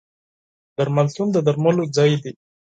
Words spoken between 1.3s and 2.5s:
د درملو ځای دی.